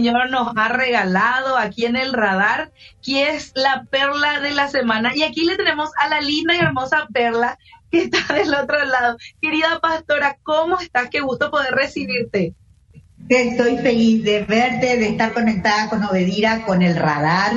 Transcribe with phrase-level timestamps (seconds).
[0.00, 5.12] Señor nos ha regalado aquí en el radar, que es la perla de la semana.
[5.14, 7.58] Y aquí le tenemos a la linda y hermosa perla
[7.90, 9.18] que está del otro lado.
[9.42, 11.10] Querida pastora, ¿cómo estás?
[11.10, 12.54] Qué gusto poder recibirte.
[13.28, 17.52] Estoy feliz de verte, de estar conectada con Obedira, con el radar.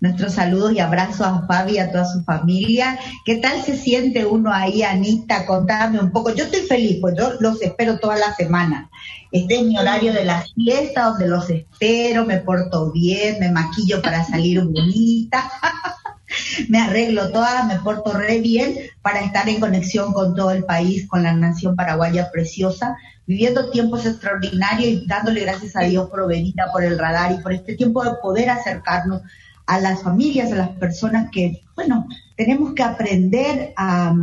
[0.00, 2.98] Nuestros saludos y abrazos a Fabi y a toda su familia.
[3.24, 5.46] ¿Qué tal se siente uno ahí, Anita?
[5.46, 6.34] Contame un poco.
[6.34, 8.90] Yo estoy feliz, pues yo los espero toda la semana.
[9.32, 14.02] Este es mi horario de la fiesta, donde los espero, me porto bien, me maquillo
[14.02, 15.50] para salir bonita.
[16.68, 21.08] me arreglo toda, me porto re bien para estar en conexión con todo el país,
[21.08, 26.70] con la nación paraguaya preciosa, viviendo tiempos extraordinarios y dándole gracias a Dios por Benita,
[26.70, 29.22] por el radar y por este tiempo de poder acercarnos
[29.66, 34.14] a las familias, a las personas que, bueno, tenemos que aprender a,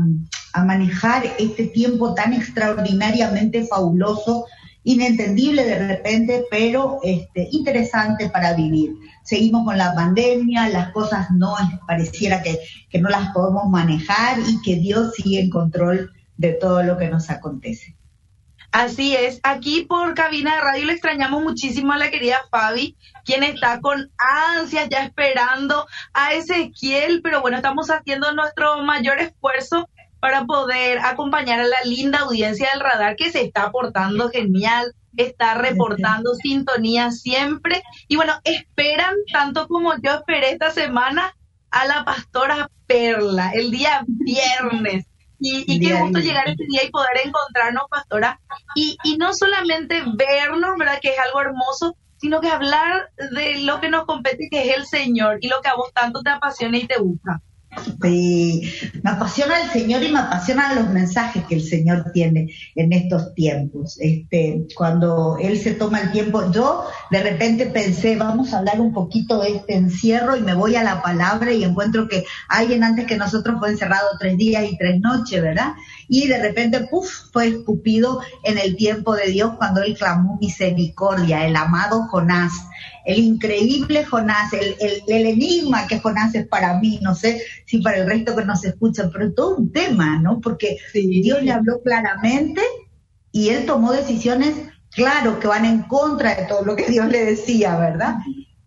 [0.66, 4.46] manejar este tiempo tan extraordinariamente fabuloso,
[4.84, 8.92] inentendible de repente, pero este, interesante para vivir.
[9.24, 11.56] Seguimos con la pandemia, las cosas no
[11.88, 12.60] pareciera que,
[12.92, 17.10] que no las podemos manejar y que Dios sigue en control de todo lo que
[17.10, 17.96] nos acontece.
[18.74, 23.44] Así es, aquí por cabina de radio le extrañamos muchísimo a la querida Fabi, quien
[23.44, 29.88] está con ansias ya esperando a Ezequiel, pero bueno, estamos haciendo nuestro mayor esfuerzo
[30.20, 35.54] para poder acompañar a la linda audiencia del radar que se está portando genial, está
[35.54, 37.84] reportando sintonía siempre.
[38.08, 41.36] Y bueno, esperan tanto como yo esperé esta semana
[41.70, 45.06] a la pastora Perla el día viernes.
[45.46, 48.40] Y, qué gusto llegar este día y poder encontrarnos, pastora,
[48.76, 51.00] y, y no solamente vernos, ¿verdad?
[51.02, 54.86] Que es algo hermoso, sino que hablar de lo que nos compete, que es el
[54.86, 57.42] Señor, y lo que a vos tanto te apasiona y te gusta.
[58.02, 58.70] Sí,
[59.02, 63.34] me apasiona el Señor y me apasionan los mensajes que el Señor tiene en estos
[63.34, 63.98] tiempos.
[64.00, 68.94] Este, cuando Él se toma el tiempo, yo de repente pensé, vamos a hablar un
[68.94, 73.06] poquito de este encierro y me voy a la palabra y encuentro que alguien antes
[73.06, 75.74] que nosotros fue encerrado tres días y tres noches, ¿verdad?
[76.08, 81.48] Y de repente, puff, fue escupido en el tiempo de Dios cuando Él clamó misericordia,
[81.48, 82.52] el amado Jonás
[83.06, 84.76] el increíble Jonás, el,
[85.08, 88.64] el, enigma que Jonás es para mí, no sé si para el resto que nos
[88.64, 90.40] escuchan, pero todo un tema, ¿no?
[90.40, 92.62] Porque Dios le habló claramente
[93.32, 94.56] y él tomó decisiones,
[94.92, 98.16] claro, que van en contra de todo lo que Dios le decía, ¿verdad?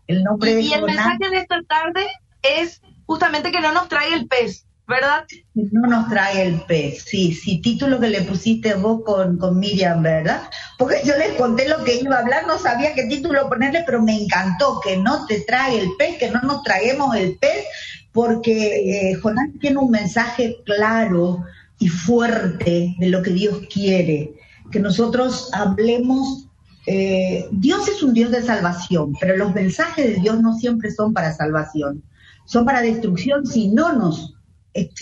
[0.06, 2.06] El nombre y, de y el mensaje de esta tarde
[2.42, 5.24] es justamente que no nos trae el pez, ¿verdad?
[5.54, 10.02] No nos trae el pez, sí, sí, título que le pusiste vos con, con Miriam,
[10.02, 10.42] ¿verdad?
[10.78, 14.00] Porque yo les conté lo que iba a hablar, no sabía qué título ponerle, pero
[14.00, 17.64] me encantó que no te trae el pez, que no nos traguemos el pez,
[18.12, 21.44] porque eh, Jonás tiene un mensaje claro
[21.78, 24.34] y fuerte de lo que Dios quiere,
[24.70, 26.44] que nosotros hablemos.
[26.86, 31.12] Eh, Dios es un Dios de salvación, pero los mensajes de Dios no siempre son
[31.12, 32.04] para salvación,
[32.44, 34.35] son para destrucción si no nos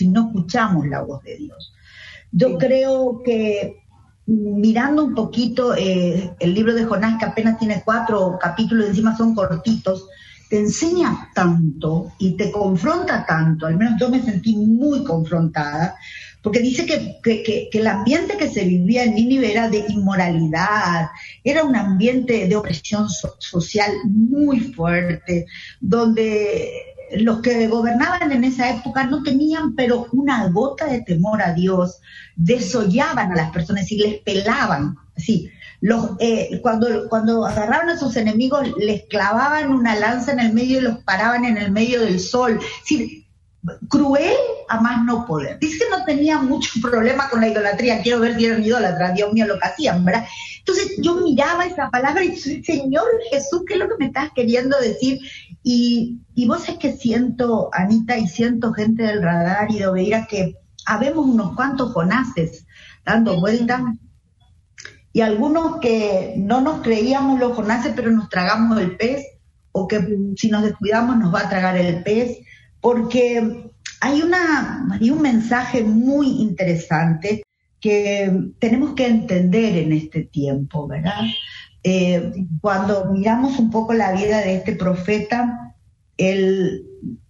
[0.07, 1.73] no escuchamos la voz de Dios.
[2.31, 3.85] Yo creo que
[4.27, 9.35] mirando un poquito eh, el libro de Jonás, que apenas tiene cuatro capítulos, encima son
[9.35, 10.07] cortitos,
[10.49, 15.95] te enseña tanto y te confronta tanto, al menos yo me sentí muy confrontada,
[16.41, 21.09] porque dice que, que, el ambiente que se vivía en Nínive era de inmoralidad,
[21.43, 23.07] era un ambiente de opresión
[23.39, 25.47] social muy fuerte,
[25.81, 31.53] donde los que gobernaban en esa época no tenían pero una gota de temor a
[31.53, 31.99] Dios,
[32.35, 35.49] desollaban a las personas y les pelaban, así.
[35.81, 40.79] Los, eh, cuando, cuando agarraban a sus enemigos les clavaban una lanza en el medio
[40.79, 42.59] y los paraban en el medio del sol.
[43.89, 44.33] Cruel
[44.69, 45.59] a más no poder.
[45.59, 49.33] Dice que no tenía mucho problema con la idolatría, quiero ver si eran idólatras, Dios
[49.33, 50.25] mío, lo que hacían, ¿verdad?
[50.67, 54.75] Entonces yo miraba esa palabra y Señor Jesús, ¿qué es lo que me estás queriendo
[54.79, 55.19] decir?
[55.61, 60.25] Y, y vos es que siento, Anita, y siento gente del radar y de Obeira
[60.25, 60.55] que
[60.87, 62.65] habemos unos cuantos Jonases
[63.05, 63.81] dando vueltas
[65.13, 69.23] y algunos que no nos creíamos los Jonases pero nos tragamos el pez
[69.71, 70.03] o que
[70.35, 72.39] si nos descuidamos nos va a tragar el pez
[72.81, 73.71] porque
[74.01, 77.44] hay, una, hay un mensaje muy interesante
[77.85, 81.21] que tenemos que entender en este tiempo, ¿verdad?
[81.83, 85.75] Eh, cuando miramos un poco la vida de este profeta,
[86.17, 86.83] él,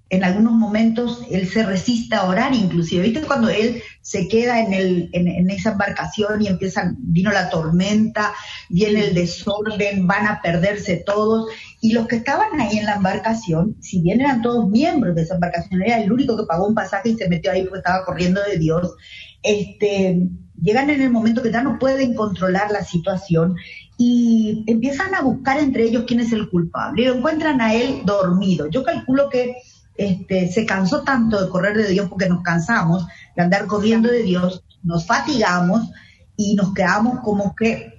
[0.09, 3.03] en algunos momentos él se resiste a orar inclusive.
[3.03, 8.31] ¿Viste cuando él se queda en, el, en, esa embarcación y empieza, vino la tormenta,
[8.69, 11.49] viene el desorden, van a perderse todos?
[11.81, 15.33] Y los que estaban ahí en la embarcación, si bien eran todos miembros de esa
[15.33, 18.39] embarcación, era el único que pagó un pasaje y se metió ahí porque estaba corriendo
[18.49, 18.95] de Dios,
[19.43, 20.29] este,
[20.61, 23.55] llegan en el momento que ya no pueden controlar la situación
[23.97, 28.01] y empiezan a buscar entre ellos quién es el culpable y lo encuentran a él
[28.05, 28.67] dormido.
[28.67, 29.55] Yo calculo que
[29.95, 33.05] este, se cansó tanto de correr de Dios porque nos cansamos
[33.35, 35.89] de andar corriendo de Dios, nos fatigamos
[36.35, 37.95] y nos quedamos como que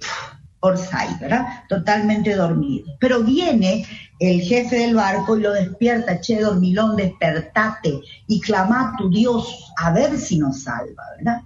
[0.59, 1.45] Orsay, ¿verdad?
[1.69, 2.87] Totalmente dormido.
[2.99, 3.85] Pero viene
[4.19, 9.71] el jefe del barco y lo despierta, che, dormilón, despertate y clama a tu Dios
[9.77, 11.41] a ver si nos salva, ¿verdad?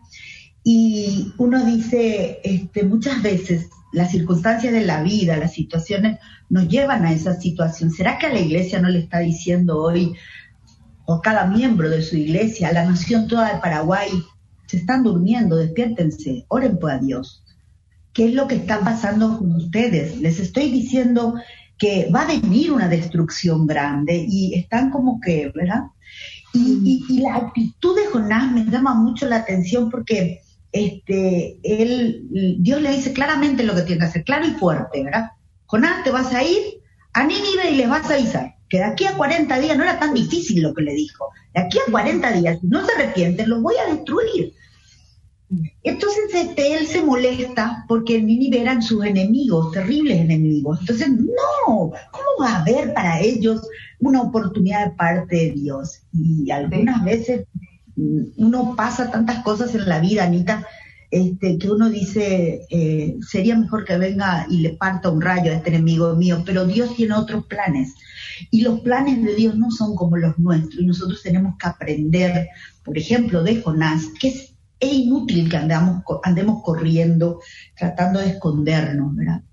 [0.63, 6.19] Y uno dice, este, muchas veces las circunstancias de la vida, las situaciones
[6.49, 7.91] nos llevan a esa situación.
[7.91, 10.15] ¿Será que a la iglesia no le está diciendo hoy,
[11.05, 14.09] o cada miembro de su iglesia, a la nación toda de Paraguay,
[14.67, 17.43] se están durmiendo, despiértense, oren por Dios?
[18.13, 20.19] ¿Qué es lo que está pasando con ustedes?
[20.19, 21.35] Les estoy diciendo
[21.77, 25.85] que va a venir una destrucción grande y están como que, ¿verdad?
[26.53, 30.41] Y, y la actitud de Jonás me llama mucho la atención porque
[30.71, 32.27] este, él,
[32.59, 35.31] Dios le dice claramente lo que tiene que hacer, claro y fuerte, ¿verdad?
[35.65, 36.81] Jonás, te vas a ir
[37.13, 39.99] a Nínive y les vas a avisar que de aquí a 40 días no era
[39.99, 43.49] tan difícil lo que le dijo, de aquí a 40 días, si no se arrepienten,
[43.49, 44.53] los voy a destruir.
[45.83, 50.79] Entonces este, él se molesta porque en Nínive eran sus enemigos, terribles enemigos.
[50.79, 53.61] Entonces, no, ¿cómo va a haber para ellos
[53.99, 56.03] una oportunidad de parte de Dios?
[56.13, 57.45] Y algunas veces
[57.95, 60.65] uno pasa tantas cosas en la vida, Anita,
[61.11, 65.55] este, que uno dice, eh, sería mejor que venga y le parta un rayo a
[65.55, 67.95] este enemigo mío, pero Dios tiene otros planes.
[68.49, 72.47] Y los planes de Dios no son como los nuestros, y nosotros tenemos que aprender,
[72.85, 74.47] por ejemplo, de Jonás, que es,
[74.83, 77.39] inútil que andemos corriendo,
[77.77, 79.43] tratando de escondernos, ¿verdad?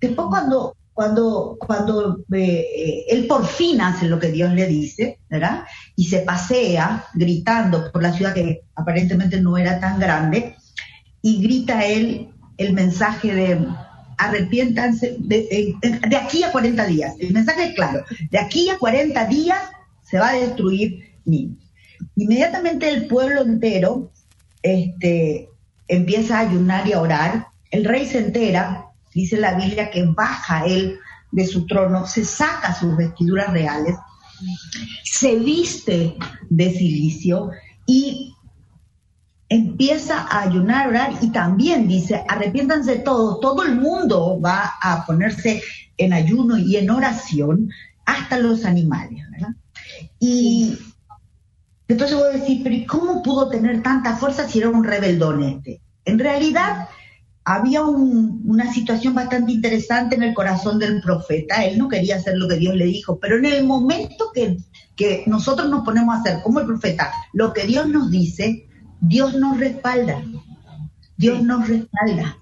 [0.00, 5.18] Después cuando cuando, cuando eh, eh, él por fin hace lo que Dios le dice,
[5.28, 5.64] ¿verdad?
[5.96, 10.56] Y se pasea gritando por la ciudad que aparentemente no era tan grande,
[11.22, 13.66] y grita él el mensaje de
[14.18, 17.14] arrepiéntanse de, de, aquí a 40 días.
[17.18, 19.58] El mensaje es claro, de aquí a 40 días
[20.02, 21.56] se va a destruir Nínive.
[22.16, 24.12] Inmediatamente el pueblo entero
[24.62, 25.48] este,
[25.88, 30.64] empieza a ayunar y a orar, el rey se entera, dice la Biblia que baja
[30.66, 30.98] él
[31.30, 33.96] de su trono, se saca sus vestiduras reales,
[35.04, 36.16] se viste
[36.48, 37.50] de silicio
[37.86, 38.34] y
[39.48, 45.62] empieza a ayunar, orar y también dice, arrepiéntanse todos, todo el mundo va a ponerse
[45.96, 47.68] en ayuno y en oración,
[48.06, 49.54] hasta los animales, ¿verdad?
[50.18, 50.78] Y
[51.88, 55.80] entonces voy a decir, pero ¿cómo pudo tener tanta fuerza si era un rebeldón este?
[56.04, 56.88] En realidad,
[57.54, 61.64] había una situación bastante interesante en el corazón del profeta.
[61.64, 64.58] Él no quería hacer lo que Dios le dijo, pero en el momento que,
[64.94, 68.68] que nosotros nos ponemos a hacer como el profeta lo que Dios nos dice,
[69.00, 70.22] Dios nos respalda.
[71.16, 72.38] Dios nos respalda.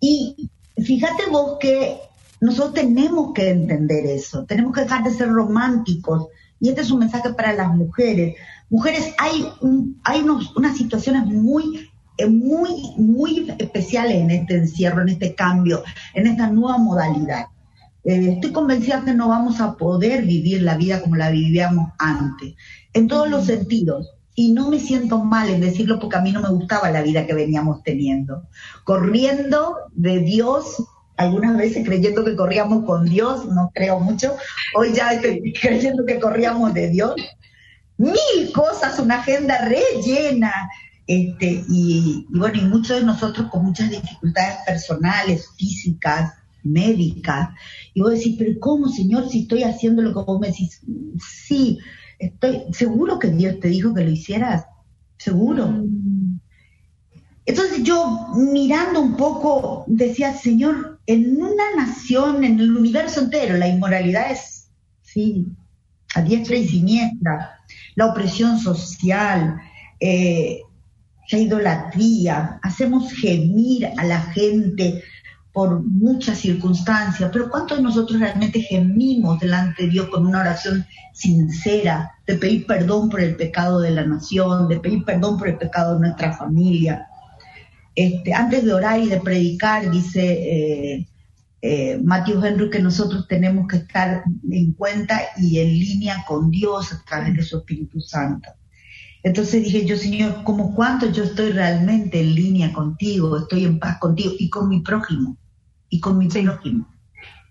[0.00, 0.50] Y
[0.82, 1.98] fíjate vos que
[2.40, 6.28] nosotros tenemos que entender eso, tenemos que dejar de ser románticos.
[6.58, 8.36] Y este es un mensaje para las mujeres.
[8.70, 9.46] Mujeres, hay,
[10.04, 10.24] hay
[10.56, 11.89] unas situaciones muy
[12.28, 15.82] muy, muy especiales en este encierro, en este cambio,
[16.14, 17.46] en esta nueva modalidad.
[18.04, 22.54] Eh, estoy convencida que no vamos a poder vivir la vida como la vivíamos antes,
[22.92, 24.10] en todos los sentidos.
[24.34, 27.26] Y no me siento mal en decirlo porque a mí no me gustaba la vida
[27.26, 28.44] que veníamos teniendo.
[28.84, 30.82] Corriendo de Dios,
[31.16, 34.36] algunas veces creyendo que corríamos con Dios, no creo mucho,
[34.74, 37.14] hoy ya estoy creyendo que corríamos de Dios.
[37.98, 40.52] Mil cosas, una agenda rellena,
[41.12, 47.48] este, y, bueno, y muchos de nosotros con muchas dificultades personales, físicas, médicas.
[47.94, 50.80] Y vos decís, pero ¿cómo, Señor, si estoy haciendo lo que vos me decís?
[51.18, 51.80] Sí,
[52.16, 54.66] estoy seguro que Dios te dijo que lo hicieras,
[55.18, 55.66] seguro.
[55.66, 56.38] Mm.
[57.44, 63.66] Entonces yo mirando un poco decía, Señor, en una nación, en el universo entero, la
[63.66, 64.70] inmoralidad es,
[65.02, 65.48] sí,
[66.14, 67.58] a diestra y siniestra,
[67.96, 69.60] la opresión social,
[69.98, 70.60] eh,
[71.30, 75.02] la idolatría, hacemos gemir a la gente
[75.52, 80.86] por muchas circunstancias, pero ¿cuántos de nosotros realmente gemimos delante de Dios con una oración
[81.12, 85.58] sincera de pedir perdón por el pecado de la nación, de pedir perdón por el
[85.58, 87.06] pecado de nuestra familia?
[87.96, 91.08] Este, antes de orar y de predicar, dice eh,
[91.62, 96.92] eh, Matthew Henry que nosotros tenemos que estar en cuenta y en línea con Dios
[96.92, 98.48] a través de su Espíritu Santo.
[99.22, 103.98] Entonces dije yo, Señor, ¿cómo cuánto yo estoy realmente en línea contigo, estoy en paz
[103.98, 105.36] contigo y con mi prójimo,
[105.90, 106.88] y con mi prójimo,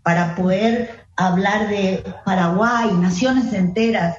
[0.02, 4.18] para poder hablar de Paraguay, naciones enteras,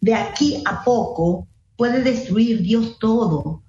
[0.00, 3.62] de aquí a poco puede destruir Dios todo.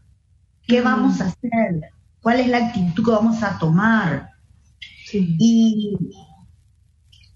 [0.68, 1.82] ¿Qué vamos a hacer?
[2.22, 4.32] ¿Cuál es la actitud que vamos a tomar?
[5.12, 5.98] Y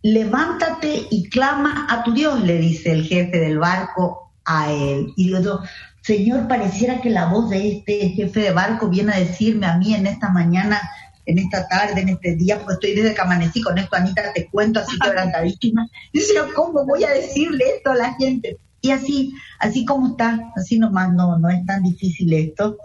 [0.04, 5.14] levántate y clama a tu Dios, le dice el jefe del barco a él.
[5.16, 5.62] Y digo
[6.02, 9.94] Señor, pareciera que la voz de este jefe de barco viene a decirme a mí
[9.94, 10.82] en esta mañana,
[11.26, 14.48] en esta tarde, en este día, porque estoy desde que amanecí con esto, Anita, te
[14.48, 15.88] cuento así quebrantadísima.
[16.12, 18.58] Dice, ¿cómo voy a decirle esto a la gente?
[18.82, 22.78] Y así, así como está, así nomás, no, no es tan difícil esto,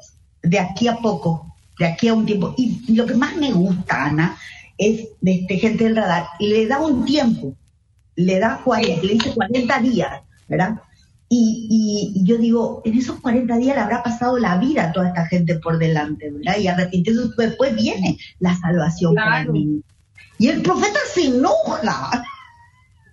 [0.42, 2.54] de aquí a poco, de aquí a un tiempo.
[2.58, 4.36] Y, lo que más me gusta, Ana,
[4.76, 7.54] es de este gente del radar, le da un tiempo,
[8.14, 10.80] le da 40, le dice 40 días, ¿verdad?
[11.28, 15.08] Y, y, yo digo, en esos 40 días le habrá pasado la vida a toda
[15.08, 16.58] esta gente por delante, ¿verdad?
[16.58, 19.82] Y arrepintiendo después viene la salvación para mí.
[20.38, 22.24] Y el profeta se enoja,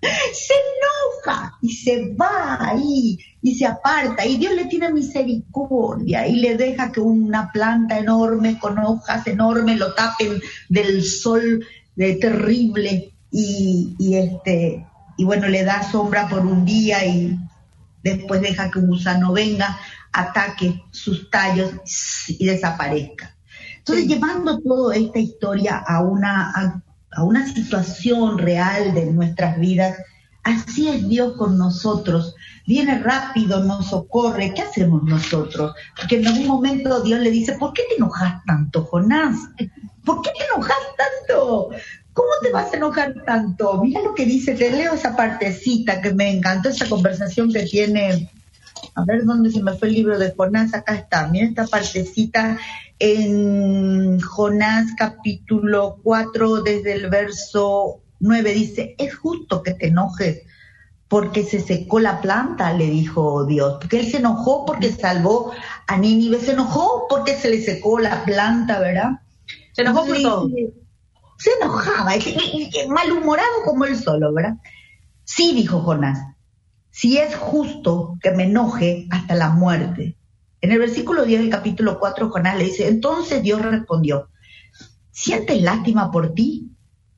[0.00, 6.36] se enoja y se va ahí y se aparta y Dios le tiene misericordia y
[6.36, 10.40] le deja que una planta enorme con hojas enormes lo tapen
[10.70, 14.86] del sol de terrible y, y este
[15.18, 17.38] y bueno le da sombra por un día y
[18.04, 19.78] después deja que un gusano venga,
[20.12, 21.72] ataque sus tallos
[22.28, 23.34] y desaparezca.
[23.78, 26.82] Entonces, llevando toda esta historia a una,
[27.12, 29.98] a, una situación real de nuestras vidas,
[30.42, 32.34] así es Dios con nosotros.
[32.66, 34.54] Viene rápido, nos socorre.
[34.54, 35.74] ¿Qué hacemos nosotros?
[35.96, 39.36] Porque en algún momento Dios le dice, ¿por qué te enojas tanto, Jonás?
[40.04, 41.70] ¿Por qué te enojas tanto?
[42.14, 43.82] ¿Cómo te vas a enojar tanto?
[43.82, 48.30] Mira lo que dice, te leo esa partecita que me encantó, esa conversación que tiene.
[48.94, 51.26] A ver dónde se me fue el libro de Jonás, acá está.
[51.26, 52.56] Mira esta partecita
[53.00, 60.42] en Jonás capítulo 4, desde el verso 9, dice, es justo que te enojes
[61.08, 63.78] porque se secó la planta, le dijo Dios.
[63.80, 65.50] Porque él se enojó porque salvó
[65.88, 69.20] a Nínive, se enojó porque se le secó la planta, ¿verdad?
[69.72, 70.48] Se enojó por todo
[71.38, 72.12] se enojaba,
[72.88, 74.56] malhumorado como él solo, ¿verdad?
[75.24, 76.18] Sí, dijo Jonás,
[76.90, 80.16] si es justo que me enoje hasta la muerte.
[80.60, 84.28] En el versículo 10 del capítulo 4, Jonás le dice, entonces Dios respondió,
[85.10, 86.70] ¿sientes lástima por ti?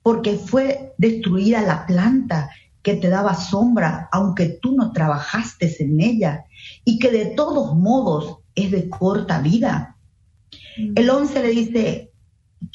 [0.03, 2.51] Porque fue destruida la planta
[2.83, 6.45] que te daba sombra, aunque tú no trabajaste en ella,
[6.85, 9.97] y que de todos modos es de corta vida.
[10.79, 10.93] Mm.
[10.95, 12.06] El 11 le dice,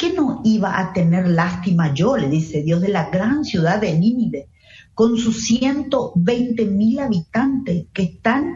[0.02, 3.96] ¿Qué no iba a tener lástima yo, le dice Dios, de la gran ciudad de
[3.96, 4.50] Nínive,
[4.96, 8.56] con sus 120 mil habitantes que están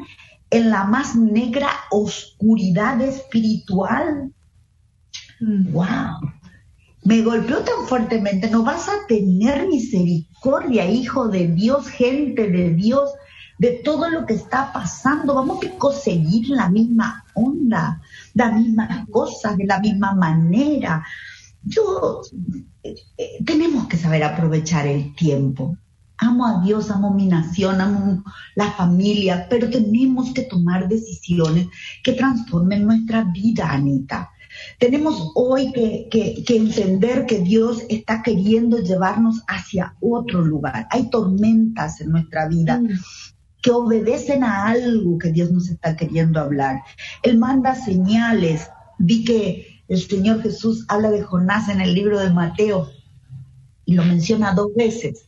[0.50, 4.34] en la más negra oscuridad espiritual?
[5.40, 5.84] ¡Wow!
[5.84, 6.34] Mm.
[7.04, 13.12] Me golpeó tan fuertemente, no vas a tener misericordia, hijo de Dios, gente de Dios,
[13.60, 15.36] de todo lo que está pasando.
[15.36, 18.02] Vamos a conseguir la misma onda,
[18.34, 21.06] las mismas cosas, de la misma manera.
[21.66, 22.22] Yo,
[22.84, 25.78] eh, eh, tenemos que saber aprovechar el tiempo.
[26.18, 28.24] Amo a Dios, amo mi nación, amo
[28.56, 31.68] la familia, pero tenemos que tomar decisiones
[32.04, 34.32] que transformen nuestra vida, Anita.
[34.80, 40.88] Tenemos hoy que, que, entender que Dios está queriendo llevarnos hacia otro lugar.
[40.92, 42.80] Hay tormentas en nuestra vida.
[42.80, 42.90] Mm
[43.66, 46.84] que obedecen a algo que Dios nos está queriendo hablar.
[47.24, 48.70] Él manda señales.
[49.00, 52.90] Vi que el Señor Jesús habla de Jonás en el libro de Mateo
[53.86, 55.26] y lo menciona dos veces,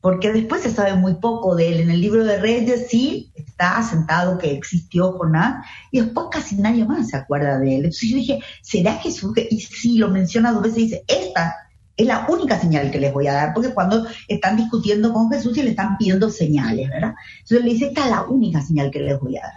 [0.00, 1.80] porque después se sabe muy poco de él.
[1.80, 6.84] En el libro de Reyes sí está asentado que existió Jonás y después casi nadie
[6.84, 7.84] más se acuerda de él.
[7.84, 9.32] Entonces yo dije, ¿será Jesús?
[9.50, 11.56] Y sí, lo menciona dos veces y dice, esta
[11.96, 15.56] es la única señal que les voy a dar, porque cuando están discutiendo con Jesús
[15.56, 17.14] y le están pidiendo señales, ¿verdad?
[17.40, 19.52] Entonces le dice, esta es la única señal que les voy a dar.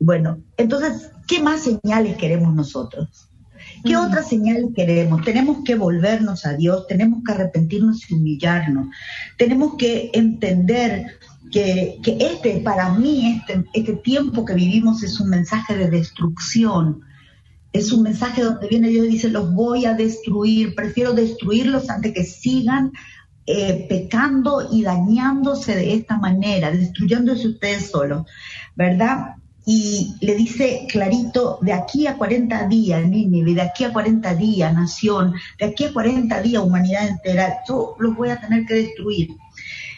[0.00, 3.31] Bueno, entonces, ¿qué más señales queremos nosotros?
[3.84, 5.24] ¿Qué otras señales queremos?
[5.24, 8.88] Tenemos que volvernos a Dios, tenemos que arrepentirnos y humillarnos,
[9.36, 11.18] tenemos que entender
[11.50, 17.02] que, que este, para mí, este, este tiempo que vivimos es un mensaje de destrucción,
[17.72, 22.12] es un mensaje donde viene Dios y dice, los voy a destruir, prefiero destruirlos antes
[22.12, 22.92] que sigan
[23.46, 28.26] eh, pecando y dañándose de esta manera, destruyéndose ustedes solos,
[28.76, 29.36] ¿verdad?
[29.64, 34.74] Y le dice clarito, de aquí a 40 días, Nínive, de aquí a 40 días,
[34.74, 39.30] nación, de aquí a 40 días, humanidad entera, yo los voy a tener que destruir.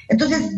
[0.09, 0.52] Entonces,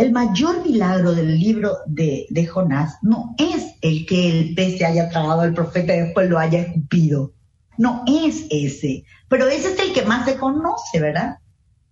[0.00, 5.10] el mayor milagro del libro de, Jonás no es el que el pez se haya
[5.10, 7.32] tragado al profeta y después lo haya escupido.
[7.76, 9.04] No es ese.
[9.28, 11.38] Pero ese es el que más se conoce, ¿verdad?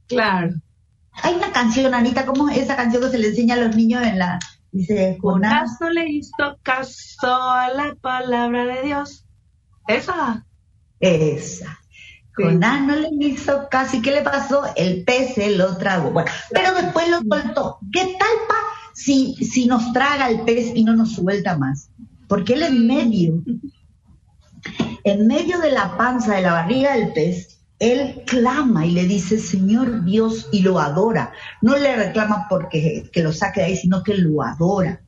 [0.07, 0.55] Claro.
[1.23, 4.19] Hay una canción, Anita, como esa canción que se le enseña a los niños en
[4.19, 4.39] la...
[4.71, 9.25] Dice, Jonás no le hizo caso a la palabra de Dios.
[9.87, 10.47] Esa.
[11.01, 11.79] Esa.
[12.35, 14.01] Jonás no le hizo casi.
[14.03, 14.63] ¿Qué le pasó?
[14.77, 16.11] El pez se lo tragó.
[16.11, 17.79] Bueno, pero después lo soltó.
[17.93, 18.57] ¿Qué tal, pa?
[18.95, 21.91] Si, si nos traga el pez y no nos suelta más.
[22.29, 23.43] Porque él en medio,
[25.05, 29.39] en medio de la panza, de la barriga del pez, él clama y le dice,
[29.39, 31.33] Señor Dios, y lo adora.
[31.63, 35.03] No le reclama porque que lo saque de ahí, sino que lo adora.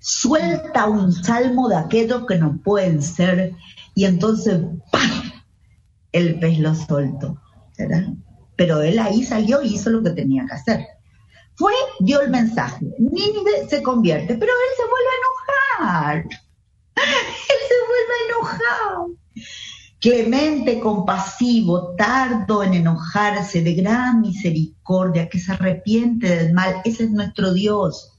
[0.00, 3.54] Suelta un salmo de aquellos que no pueden ser,
[3.94, 5.32] y entonces ¡pam!
[6.12, 7.40] el pez lo soltó.
[7.78, 8.04] ¿verdad?
[8.56, 10.86] Pero él ahí salió y hizo lo que tenía que hacer.
[11.54, 12.86] Fue, dio el mensaje.
[12.98, 16.26] Nínive se convierte, pero él se vuelve a enojar.
[16.96, 19.06] Él se vuelve a enojar.
[20.06, 26.76] Clemente, compasivo, tardo en enojarse, de gran misericordia, que se arrepiente del mal.
[26.84, 28.16] Ese es nuestro Dios.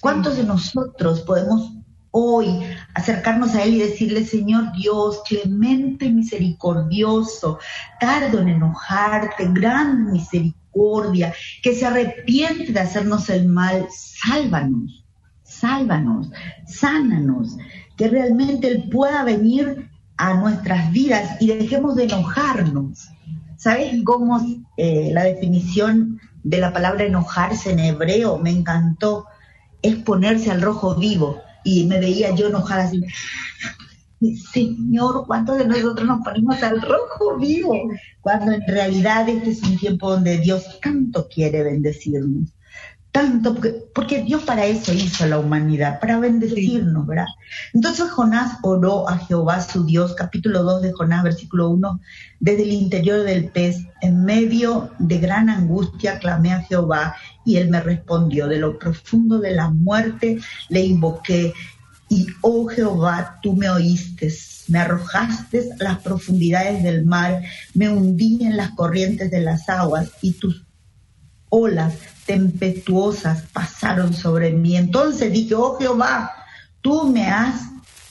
[0.00, 1.72] ¿Cuántos de nosotros podemos
[2.12, 2.60] hoy
[2.94, 7.58] acercarnos a Él y decirle, Señor Dios, clemente, misericordioso,
[7.98, 15.04] tardo en enojarte, gran misericordia, que se arrepiente de hacernos el mal, sálvanos,
[15.42, 16.30] sálvanos,
[16.68, 17.56] sánanos,
[17.96, 19.89] que realmente Él pueda venir
[20.20, 23.08] a nuestras vidas y dejemos de enojarnos.
[23.56, 24.38] ¿Sabes cómo
[24.76, 29.24] eh, la definición de la palabra enojarse en hebreo me encantó?
[29.80, 33.02] Es ponerse al rojo vivo y me veía yo enojada así.
[34.52, 37.74] Señor, ¿cuántos de nosotros nos ponemos al rojo vivo?
[38.20, 42.50] Cuando en realidad este es un tiempo donde Dios tanto quiere bendecirnos.
[43.12, 43.56] Tanto,
[43.92, 47.26] porque, Dios para eso hizo la humanidad, para bendecirnos, ¿verdad?
[47.74, 52.00] Entonces Jonás oró a Jehová su Dios, capítulo 2 de Jonás, versículo 1,
[52.38, 57.68] desde el interior del pez, en medio de gran angustia clamé a Jehová y él
[57.68, 60.38] me respondió, de lo profundo de la muerte
[60.68, 61.52] le invoqué
[62.08, 64.32] y, oh Jehová, tú me oíste,
[64.68, 67.42] me arrojaste a las profundidades del mar,
[67.74, 70.64] me hundí en las corrientes de las aguas y tus
[71.48, 71.94] olas
[72.30, 74.76] tempestuosas pasaron sobre mí.
[74.76, 76.30] Entonces dije, oh Jehová,
[76.80, 77.62] tú me has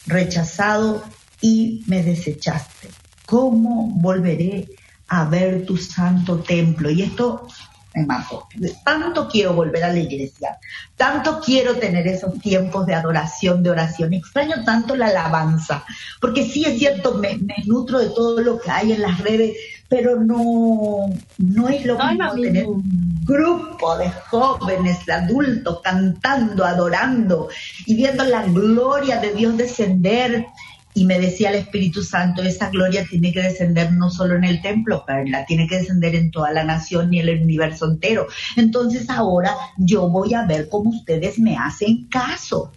[0.07, 1.01] rechazado
[1.39, 2.89] y me desechaste.
[3.25, 4.67] ¿Cómo volveré
[5.07, 6.89] a ver tu santo templo?
[6.89, 7.47] Y esto
[7.95, 8.45] me mató.
[8.83, 10.59] Tanto quiero volver a la iglesia,
[10.97, 14.13] tanto quiero tener esos tiempos de adoración, de oración.
[14.13, 15.85] Extraño tanto la alabanza,
[16.19, 19.55] porque sí es cierto, me, me nutro de todo lo que hay en las redes,
[19.89, 27.49] pero no, no es lo mismo tener un grupo de jóvenes, de adultos cantando, adorando
[27.87, 30.45] y viendo la gloria de Dios descender.
[30.93, 34.61] Y me decía el Espíritu Santo, esa gloria tiene que descender no solo en el
[34.61, 38.27] templo, la tiene que descender en toda la nación y el universo entero.
[38.57, 42.71] Entonces ahora yo voy a ver cómo ustedes me hacen caso.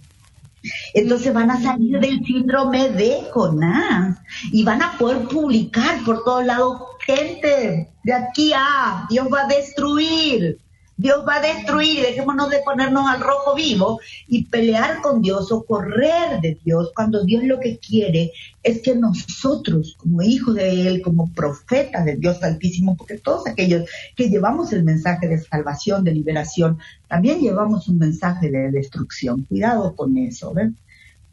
[0.94, 4.18] Entonces van a salir del síndrome de Jonás
[4.52, 9.48] y van a poder publicar por todos lados, gente, de aquí a, Dios va a
[9.48, 10.58] destruir,
[10.96, 15.64] Dios va a destruir, dejémonos de ponernos al rojo vivo y pelear con Dios o
[15.64, 18.30] correr de Dios cuando Dios lo que quiere
[18.62, 23.88] es que nosotros, como hijos de Él, como profetas del Dios Altísimo, porque todos aquellos
[24.14, 29.42] que llevamos el mensaje de salvación, de liberación, también llevamos un mensaje de destrucción.
[29.48, 30.76] Cuidado con eso, ¿ven?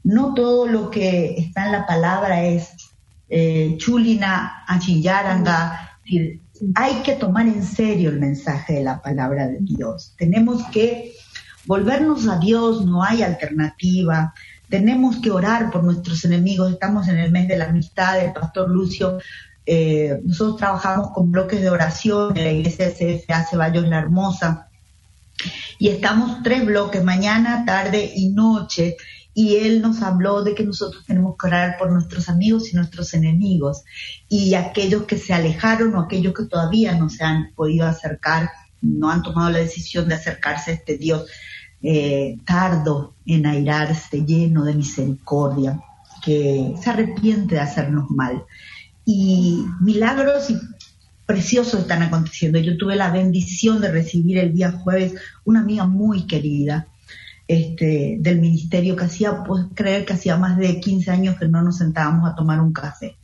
[0.04, 2.70] No todo lo que está en la palabra es
[3.30, 6.00] eh, chulina, achillaranga,
[6.76, 10.14] hay que tomar en serio el mensaje de la palabra de Dios.
[10.18, 11.14] Tenemos que
[11.66, 14.34] volvernos a Dios, no hay alternativa.
[14.70, 16.72] Tenemos que orar por nuestros enemigos.
[16.72, 19.20] Estamos en el mes de la amistad del pastor Lucio.
[19.66, 24.68] Eh, nosotros trabajamos con bloques de oración en la iglesia CFA Ceballos La Hermosa.
[25.78, 28.98] Y estamos tres bloques, mañana, tarde y noche
[29.40, 33.14] y él nos habló de que nosotros tenemos que orar por nuestros amigos y nuestros
[33.14, 33.86] enemigos
[34.28, 38.50] y aquellos que se alejaron o aquellos que todavía no se han podido acercar,
[38.82, 41.26] no han tomado la decisión de acercarse a este Dios
[41.82, 45.80] eh, tardo en airarse, lleno de misericordia,
[46.22, 48.44] que se arrepiente de hacernos mal.
[49.06, 50.58] Y milagros y
[51.26, 52.60] preciosos están aconteciendo.
[52.60, 55.14] Yo tuve la bendición de recibir el día jueves
[55.46, 56.88] una amiga muy querida,
[57.50, 61.64] este, del ministerio que hacía, pues creer que hacía más de 15 años que no
[61.64, 63.18] nos sentábamos a tomar un café.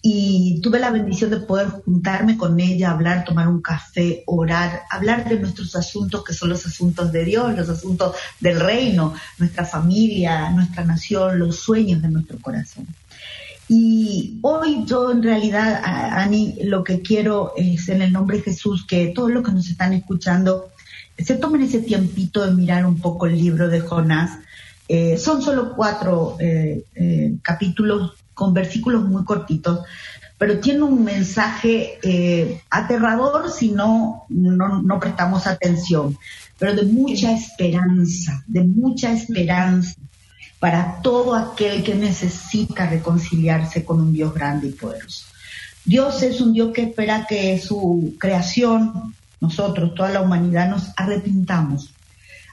[0.00, 5.28] Y tuve la bendición de poder juntarme con ella, hablar, tomar un café, orar, hablar
[5.28, 10.48] de nuestros asuntos que son los asuntos de Dios, los asuntos del reino, nuestra familia,
[10.48, 12.86] nuestra nación, los sueños de nuestro corazón.
[13.68, 18.86] Y hoy yo en realidad, Ani, lo que quiero es en el nombre de Jesús
[18.86, 20.70] que todos los que nos están escuchando
[21.18, 24.38] se tomen ese tiempito de mirar un poco el libro de Jonás.
[24.88, 29.80] Eh, son solo cuatro eh, eh, capítulos con versículos muy cortitos,
[30.38, 31.98] pero tiene un mensaje
[32.70, 36.16] aterrador si no, no, prestamos atención,
[36.56, 39.96] pero de mucha esperanza, de mucha esperanza
[40.60, 45.24] para todo aquel que necesita reconciliarse con un Dios grande y poderoso.
[45.84, 51.94] Dios es un Dios que espera que su creación, nosotros, toda la humanidad, nos arrepintamos.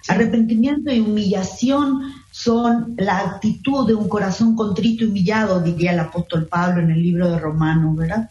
[0.07, 6.47] Arrepentimiento y humillación son la actitud de un corazón contrito y humillado, diría el apóstol
[6.47, 8.29] Pablo en el libro de Romanos, ¿verdad?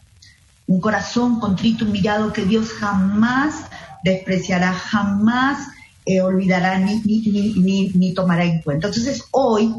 [0.67, 3.65] Un corazón contrito y humillado que Dios jamás
[4.03, 5.67] despreciará, jamás
[6.05, 8.87] eh, olvidará ni, ni, ni tomará en cuenta.
[8.87, 9.73] Entonces hoy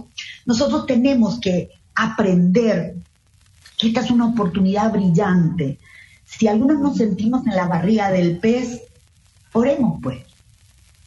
[0.44, 2.96] nosotros tenemos que aprender
[3.78, 5.78] que esta es una oportunidad brillante.
[6.26, 8.82] Si algunos nos sentimos en la barriga del pez,
[9.52, 10.26] oremos pues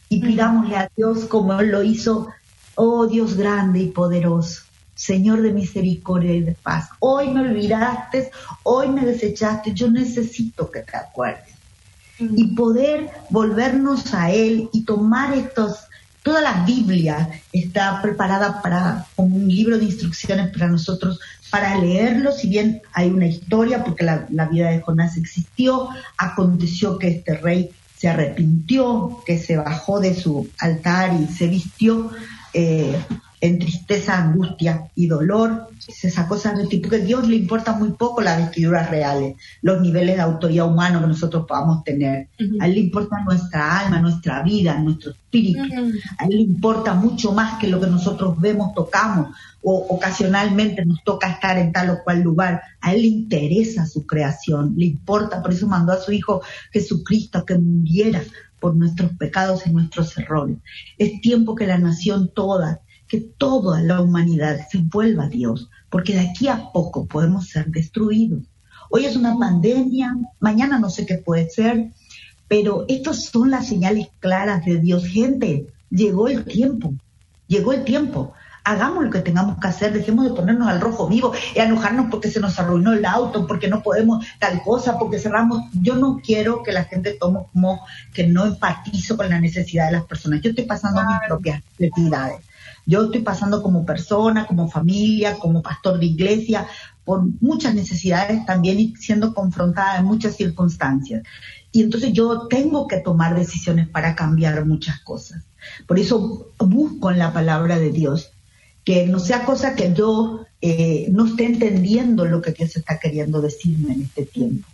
[0.08, 2.28] y pidámosle a Dios como Él lo hizo,
[2.74, 4.62] oh Dios grande y poderoso,
[4.94, 6.88] Señor de misericordia y de paz.
[6.98, 8.30] Hoy me olvidaste,
[8.64, 11.54] hoy me desechaste, yo necesito que te acuerdes.
[12.18, 15.78] Y poder volvernos a Él y tomar estos,
[16.22, 22.32] toda la Biblia está preparada para como un libro de instrucciones para nosotros para leerlo,
[22.32, 27.36] si bien hay una historia, porque la, la vida de Jonás existió, aconteció que este
[27.38, 32.10] rey se arrepintió, que se bajó de su altar y se vistió
[32.54, 32.96] eh,
[33.40, 37.92] en tristeza, angustia y dolor, esas cosas del tipo que a Dios le importa muy
[37.92, 42.28] poco las vestiduras reales, los niveles de autoridad humano que nosotros podamos tener.
[42.60, 45.60] A Él le importa nuestra alma, nuestra vida, nuestro espíritu.
[46.18, 51.02] A Él le importa mucho más que lo que nosotros vemos, tocamos o ocasionalmente nos
[51.02, 52.62] toca estar en tal o cual lugar.
[52.82, 57.46] A Él le interesa su creación, le importa, por eso mandó a su Hijo Jesucristo
[57.46, 58.22] que muriera
[58.58, 60.58] por nuestros pecados y nuestros errores.
[60.98, 66.14] Es tiempo que la nación toda que toda la humanidad se vuelva a Dios, porque
[66.14, 68.44] de aquí a poco podemos ser destruidos.
[68.88, 71.90] Hoy es una pandemia, mañana no sé qué puede ser,
[72.46, 75.04] pero estas son las señales claras de Dios.
[75.06, 76.94] Gente, llegó el tiempo,
[77.48, 78.32] llegó el tiempo.
[78.62, 82.30] Hagamos lo que tengamos que hacer, dejemos de ponernos al rojo vivo y enojarnos porque
[82.30, 85.64] se nos arruinó el auto, porque no podemos tal cosa, porque cerramos.
[85.72, 87.80] Yo no quiero que la gente tome como
[88.14, 90.42] que no empatizo con la necesidad de las personas.
[90.42, 92.49] Yo estoy pasando mis propias necesidades.
[92.86, 96.66] Yo estoy pasando como persona, como familia, como pastor de iglesia,
[97.04, 101.22] por muchas necesidades también y siendo confrontada en muchas circunstancias.
[101.72, 105.44] Y entonces yo tengo que tomar decisiones para cambiar muchas cosas.
[105.86, 108.30] Por eso busco en la palabra de Dios
[108.84, 113.40] que no sea cosa que yo eh, no esté entendiendo lo que Dios está queriendo
[113.40, 114.66] decirme en este tiempo.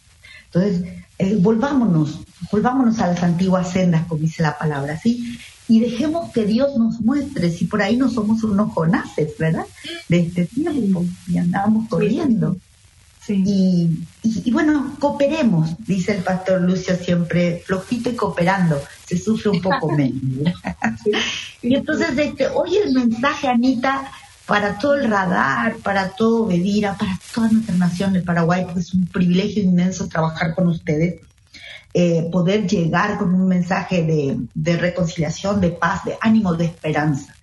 [0.47, 5.39] Entonces, eh, volvámonos, volvámonos a las antiguas sendas, como dice la palabra, ¿sí?
[5.69, 9.67] y dejemos que Dios nos muestre si por ahí no somos unos jonaces, ¿verdad?
[10.09, 12.57] De este tiempo y andábamos corriendo.
[13.29, 13.89] Y,
[14.23, 19.91] y, bueno, cooperemos, dice el pastor Lucio siempre, flojito y cooperando, se sufre un poco
[19.97, 20.55] menos.
[21.61, 24.13] y entonces, este, hoy el mensaje, Anita,
[24.47, 28.95] para todo el radar, para todo Bedira, para toda nuestra nación del Paraguay, porque es
[28.95, 31.21] un privilegio inmenso trabajar con ustedes.
[31.99, 34.03] Eh, poder llegar con un mensaje
[34.55, 37.35] de, reconciliación, de paz, de ánimo, de esperanza.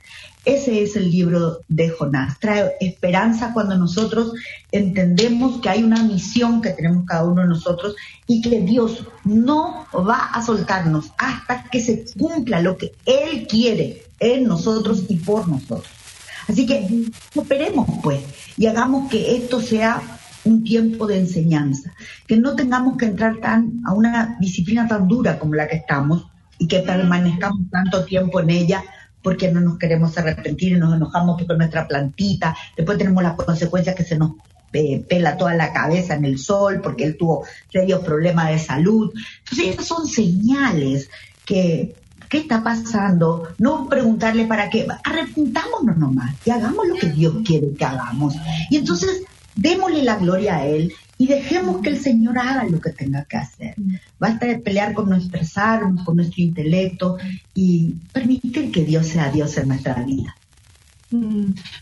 [0.46, 2.38] Ese es el libro de Jonás.
[2.40, 4.34] Trae esperanza cuando nosotros
[4.72, 7.96] entendemos que hay una misión que tenemos cada uno de nosotros
[8.28, 14.04] y que Dios no va a soltarnos hasta que se cumpla lo que Él quiere
[14.20, 16.03] en nosotros y por nosotros.
[16.48, 16.88] Así que
[17.36, 18.22] esperemos pues
[18.58, 20.02] y hagamos que esto sea
[20.46, 21.94] un tiempo de enseñanza,
[22.28, 26.28] que no tengamos que entrar tan a una disciplina tan dura como la que estamos
[26.58, 28.84] y que permanezcamos tanto tiempo en ella
[29.22, 33.96] porque no nos queremos arrepentir y nos enojamos porque nuestra plantita, después tenemos las consecuencias
[33.96, 34.34] que se nos
[34.74, 39.14] eh, pela toda la cabeza en el sol porque él tuvo serios problemas de salud.
[39.40, 41.10] Entonces, esas son señales
[41.46, 41.96] que
[42.34, 43.48] ¿qué está pasando?
[43.60, 48.34] No preguntarle para qué, arrepentámonos nomás y hagamos lo que Dios quiere que hagamos.
[48.72, 49.22] Y entonces
[49.56, 53.38] démosle la gloria a Él y dejemos que el Señor haga lo que tenga que
[53.38, 53.76] hacer.
[54.18, 57.18] Basta de pelear con nuestras armas, con nuestro intelecto
[57.54, 60.36] y permitir que Dios sea Dios en nuestra vida.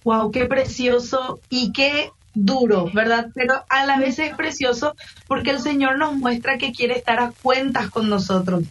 [0.03, 3.28] Wow, mm, qué precioso y qué duro, ¿verdad?
[3.34, 4.96] Pero a la vez es precioso
[5.28, 8.63] porque el Señor nos muestra que quiere estar a cuentas con nosotros.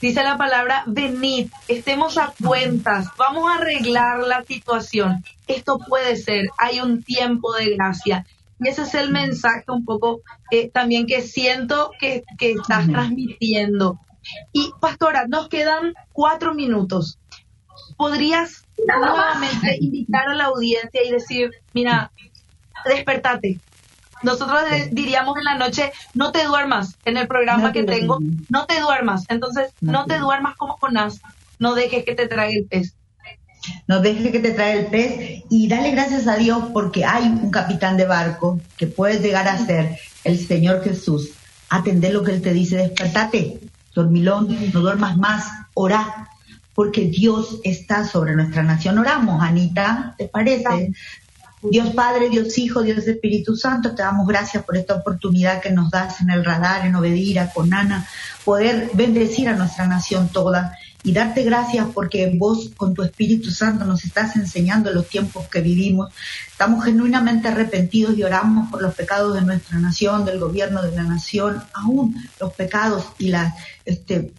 [0.00, 5.24] Dice la palabra, venid, estemos a cuentas, vamos a arreglar la situación.
[5.46, 8.26] Esto puede ser, hay un tiempo de gracia
[8.60, 13.98] y ese es el mensaje un poco eh, también que siento que, que estás transmitiendo.
[14.52, 17.18] Y pastora, nos quedan cuatro minutos.
[17.96, 22.10] ¿Podrías nuevamente invitar a la audiencia y decir, mira,
[22.84, 23.60] despertate.
[24.22, 26.96] Nosotros diríamos en la noche, no te duermas.
[27.04, 29.24] En el programa que tengo, no te duermas.
[29.28, 31.20] Entonces, no, te duermas como Jonás.
[31.58, 32.94] No dejes que te trague el pez.
[33.86, 37.50] No dejes que te trae el pez y dale gracias a Dios porque hay un
[37.50, 41.30] capitán de barco que puede llegar a ser el Señor Jesús.
[41.70, 43.60] Atender lo que Él te dice, despertate,
[43.94, 46.28] dormilón, no duermas más, orá,
[46.74, 48.98] porque Dios está sobre nuestra nación.
[48.98, 50.92] Oramos, Anita, ¿te parece?
[51.70, 55.90] Dios Padre, Dios Hijo, Dios Espíritu Santo, te damos gracias por esta oportunidad que nos
[55.90, 58.06] das en el radar, en Obedira, con Ana,
[58.44, 63.84] poder bendecir a nuestra nación toda y darte gracias porque vos con tu Espíritu Santo
[63.84, 66.12] nos estás enseñando los tiempos que vivimos.
[66.50, 71.02] Estamos genuinamente arrepentidos y oramos por los pecados de nuestra nación, del gobierno de la
[71.02, 74.32] nación, aún los pecados y las este,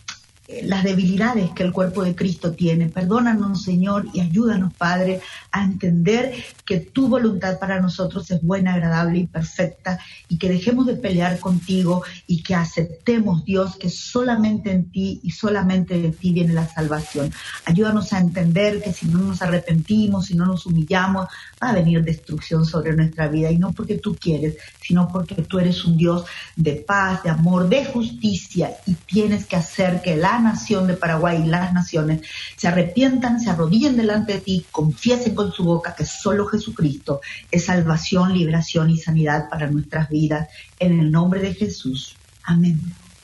[0.63, 2.88] las debilidades que el cuerpo de Cristo tiene.
[2.88, 6.34] Perdónanos, Señor, y ayúdanos, Padre, a entender
[6.65, 11.39] que tu voluntad para nosotros es buena, agradable y perfecta, y que dejemos de pelear
[11.39, 16.67] contigo y que aceptemos, Dios, que solamente en ti y solamente de ti viene la
[16.67, 17.31] salvación.
[17.65, 21.27] Ayúdanos a entender que si no nos arrepentimos, si no nos humillamos,
[21.62, 25.60] va a venir destrucción sobre nuestra vida, y no porque tú quieres, sino porque tú
[25.60, 30.52] eres un Dios de paz, de amor, de justicia, y tienes que hacer que la
[30.52, 32.21] nación de Paraguay y las naciones
[32.58, 37.21] se arrepientan, se arrodillen delante de ti, confiesen con su boca que solo Jesucristo
[37.52, 40.50] es salvación, liberación y sanidad para nuestras vidas.
[40.80, 42.15] En el nombre de Jesús.
[42.43, 42.80] Amén.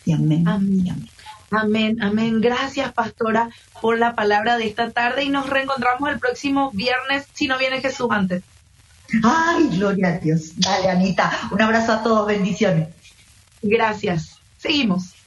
[0.06, 0.48] Y amén.
[0.48, 1.10] Amén.
[1.52, 2.40] Amén, amén.
[2.40, 3.50] Gracias, pastora,
[3.82, 7.82] por la palabra de esta tarde y nos reencontramos el próximo viernes si no viene
[7.82, 8.44] Jesús antes.
[9.22, 10.54] Ay, gloria a Dios.
[10.56, 11.30] Dale, Anita.
[11.52, 12.26] Un abrazo a todos.
[12.26, 12.88] Bendiciones.
[13.62, 14.40] Gracias.
[14.58, 15.21] Seguimos.